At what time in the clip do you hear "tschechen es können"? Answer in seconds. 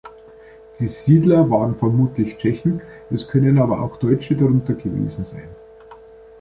2.37-3.59